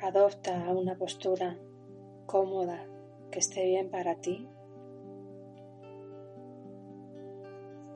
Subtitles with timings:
[0.00, 1.58] Adopta una postura
[2.26, 2.86] cómoda
[3.32, 4.48] que esté bien para ti.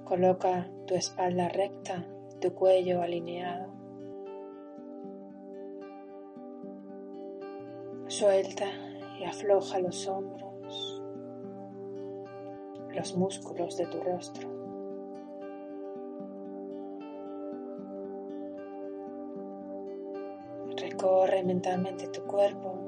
[0.03, 2.05] Coloca tu espalda recta,
[2.41, 3.73] tu cuello alineado.
[8.09, 8.67] Suelta
[9.21, 11.03] y afloja los hombros,
[12.97, 14.62] los músculos de tu rostro.
[21.03, 22.79] Recorre mentalmente tu cuerpo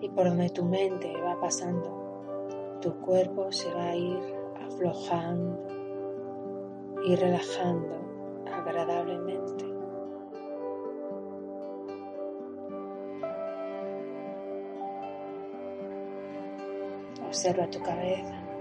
[0.00, 4.20] y por donde tu mente va pasando, tu cuerpo se va a ir
[4.64, 5.66] aflojando
[7.06, 7.96] y relajando
[8.54, 9.64] agradablemente.
[17.26, 18.51] Observa tu cabeza.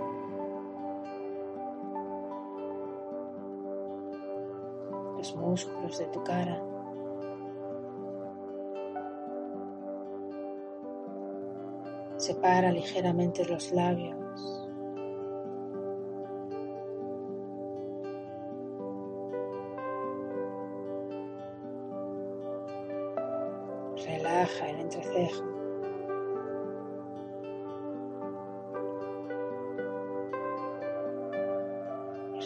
[5.22, 6.60] Los músculos de tu cara.
[12.18, 14.18] Separa ligeramente los labios.
[24.08, 25.44] Relaja el entrecejo.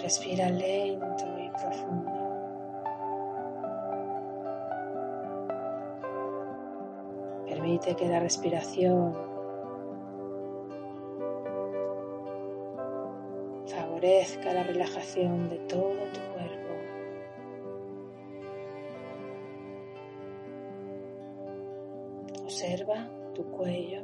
[0.03, 2.14] Respira lento y profundo.
[7.75, 9.13] Permite que la respiración
[13.65, 16.73] favorezca la relajación de todo tu cuerpo.
[22.43, 24.03] Observa tu cuello,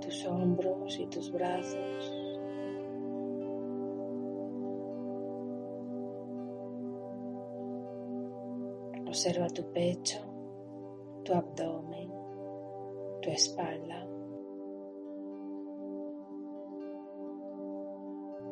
[0.00, 2.25] tus hombros y tus brazos.
[9.06, 10.18] Observa tu pecho,
[11.24, 12.10] tu abdomen,
[13.22, 14.06] tu espalda.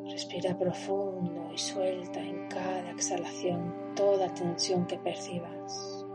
[0.09, 6.05] Respira profundo y suelta en cada exhalación toda tensión que percibas.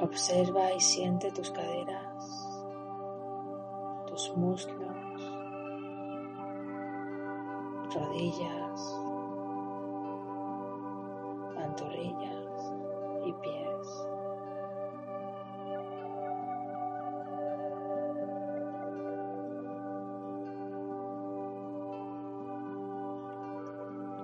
[0.00, 2.24] Observa y siente tus caderas,
[4.06, 5.31] tus muslos,
[7.94, 9.00] rodillas,
[11.54, 12.72] pantorrillas
[13.24, 14.06] y pies.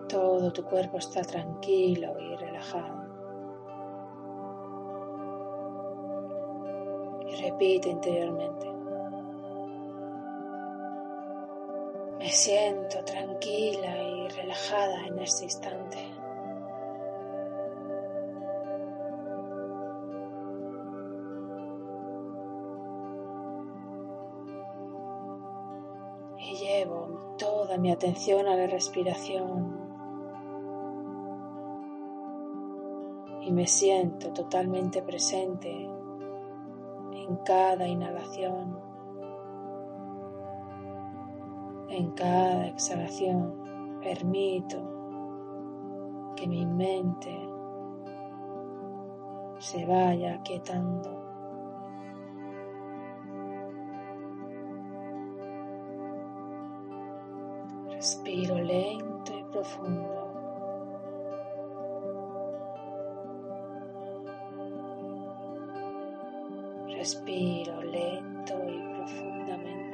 [0.09, 3.07] Todo tu cuerpo está tranquilo y relajado.
[7.27, 8.78] Y repite interiormente.
[12.29, 15.97] Me siento tranquila y relajada en este instante.
[26.37, 29.81] Y llevo toda mi atención a la respiración.
[33.41, 38.88] Y me siento totalmente presente en cada inhalación,
[41.89, 44.01] en cada exhalación.
[44.03, 44.99] Permito
[46.37, 47.49] que mi mente
[49.59, 51.25] se vaya aquietando.
[57.91, 60.35] Respiro lento y profundo.
[66.87, 69.88] Respiro lento y profundamente.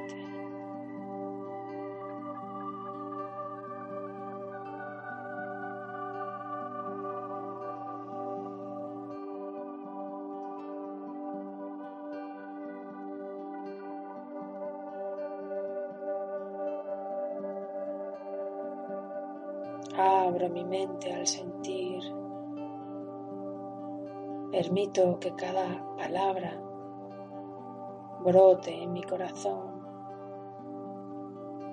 [19.97, 22.03] Abro mi mente al sentir.
[24.51, 26.61] Permito que cada palabra
[28.23, 29.81] brote en mi corazón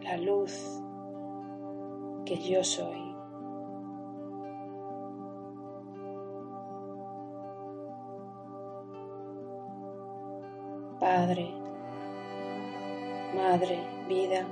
[0.02, 0.82] la luz
[2.24, 3.12] que yo soy.
[11.00, 11.62] Padre,
[13.34, 13.78] Madre,
[14.08, 14.46] vida,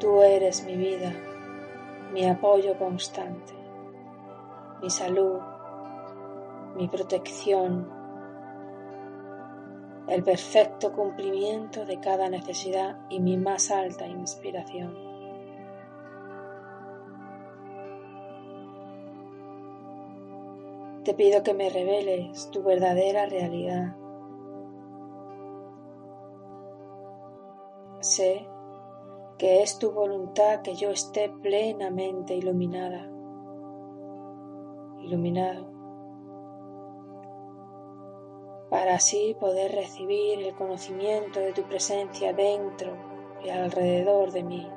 [0.00, 1.14] tú eres mi vida,
[2.16, 3.52] mi apoyo constante,
[4.80, 5.38] mi salud,
[6.74, 7.86] mi protección,
[10.08, 14.96] el perfecto cumplimiento de cada necesidad y mi más alta inspiración.
[21.04, 23.94] Te pido que me reveles tu verdadera realidad
[28.00, 28.46] Sé
[29.38, 33.06] que es tu voluntad que yo esté plenamente iluminada,
[35.02, 35.70] iluminado,
[38.70, 42.96] para así poder recibir el conocimiento de tu presencia dentro
[43.44, 44.68] y alrededor de mí.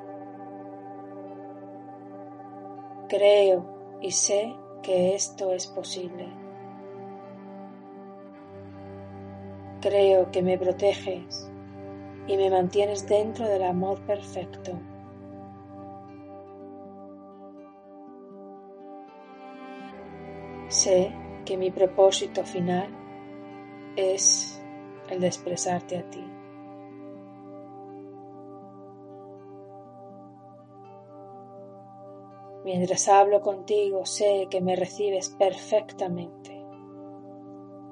[3.08, 6.28] Creo y sé que esto es posible.
[9.80, 11.49] Creo que me proteges
[12.30, 14.78] y me mantienes dentro del amor perfecto.
[20.68, 21.12] Sé
[21.44, 22.88] que mi propósito final
[23.96, 24.62] es
[25.08, 26.24] el de expresarte a ti.
[32.64, 36.64] Mientras hablo contigo, sé que me recibes perfectamente,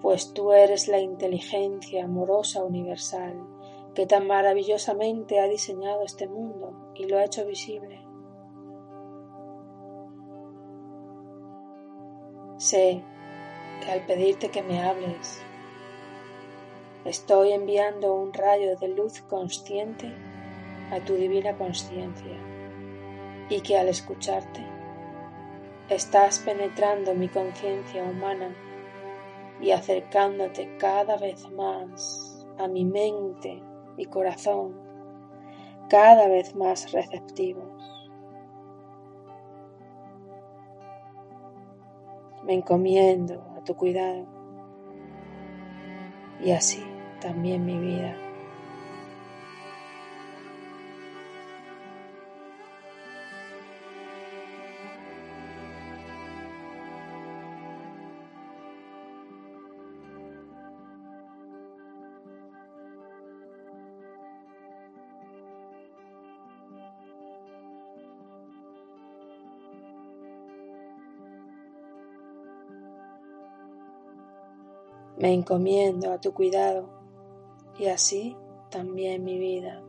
[0.00, 3.57] pues tú eres la inteligencia amorosa universal
[3.99, 8.00] que tan maravillosamente ha diseñado este mundo y lo ha hecho visible.
[12.59, 13.03] Sé
[13.81, 15.43] que al pedirte que me hables,
[17.05, 20.15] estoy enviando un rayo de luz consciente
[20.93, 22.39] a tu divina conciencia
[23.49, 24.65] y que al escucharte
[25.89, 28.55] estás penetrando mi conciencia humana
[29.61, 33.61] y acercándote cada vez más a mi mente
[33.99, 34.75] y corazón
[35.91, 37.67] cada vez más receptivos.
[42.45, 44.27] Me encomiendo a tu cuidado
[46.41, 46.83] y así
[47.21, 48.28] también mi vida.
[75.19, 76.88] Me encomiendo a tu cuidado
[77.76, 78.37] y así
[78.70, 79.82] también mi vida.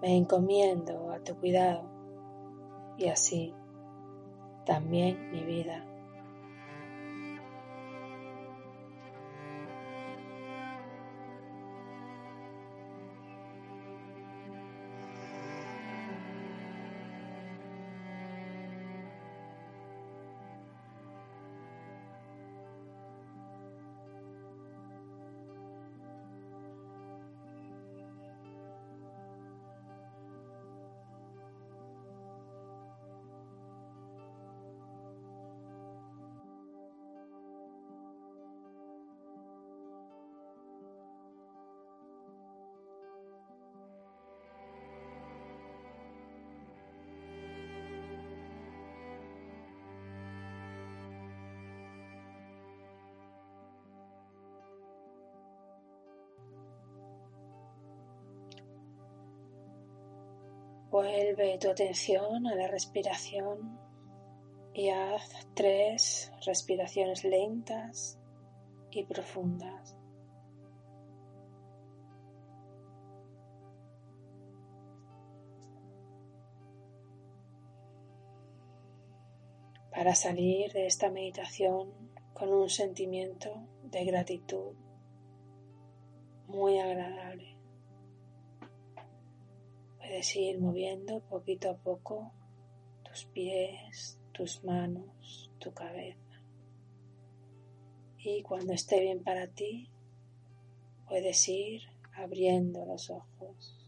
[0.00, 1.82] Me encomiendo a tu cuidado
[2.96, 3.52] y así
[4.64, 5.91] también mi vida.
[60.92, 63.80] Vuelve tu atención a la respiración
[64.74, 68.20] y haz tres respiraciones lentas
[68.90, 69.96] y profundas.
[79.90, 81.90] Para salir de esta meditación
[82.34, 84.74] con un sentimiento de gratitud
[86.48, 87.51] muy agradable.
[90.12, 92.34] Puedes ir moviendo poquito a poco
[93.02, 96.44] tus pies, tus manos, tu cabeza.
[98.18, 99.88] Y cuando esté bien para ti,
[101.08, 101.80] puedes ir
[102.14, 103.81] abriendo los ojos.